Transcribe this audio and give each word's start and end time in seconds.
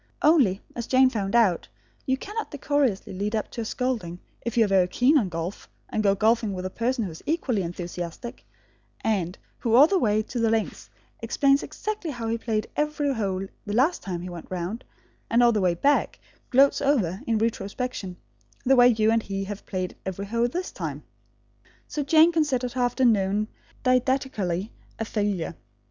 Only, 0.23 0.61
as 0.75 0.87
Jane 0.87 1.11
found 1.11 1.35
out, 1.35 1.67
you 2.07 2.17
cannot 2.17 2.49
decorously 2.49 3.13
lead 3.13 3.35
up 3.35 3.51
to 3.51 3.61
a 3.61 3.65
scolding 3.65 4.17
if 4.41 4.57
you 4.57 4.65
are 4.65 4.67
very 4.67 4.87
keen 4.87 5.15
on 5.15 5.29
golf, 5.29 5.69
and 5.89 6.01
go 6.01 6.15
golfing 6.15 6.53
with 6.53 6.65
a 6.65 6.71
person 6.71 7.03
who 7.03 7.11
is 7.11 7.21
equally 7.27 7.61
enthusiastic, 7.61 8.43
and 9.01 9.37
who 9.59 9.75
all 9.75 9.85
the 9.85 9.99
way 9.99 10.23
to 10.23 10.39
the 10.39 10.49
links 10.49 10.89
explains 11.19 11.61
exactly 11.61 12.09
how 12.09 12.27
he 12.29 12.39
played 12.39 12.67
every 12.75 13.13
hole 13.13 13.45
the 13.67 13.73
last 13.75 14.01
time 14.01 14.21
he 14.21 14.29
went 14.29 14.49
round, 14.49 14.83
and 15.29 15.43
all 15.43 15.51
the 15.51 15.61
way 15.61 15.75
back 15.75 16.17
gloats 16.49 16.81
over, 16.81 17.21
in 17.27 17.37
retrospection, 17.37 18.17
the 18.65 18.75
way 18.75 18.87
you 18.87 19.11
and 19.11 19.21
he 19.21 19.43
have 19.43 19.67
played 19.67 19.95
every 20.03 20.25
hole 20.25 20.47
this 20.47 20.71
time. 20.71 21.03
So 21.87 22.03
Jane 22.03 22.31
considered 22.31 22.71
her 22.71 22.81
afternoon, 22.81 23.49
didactically, 23.83 24.71
a 24.97 25.05
failure. 25.05 25.55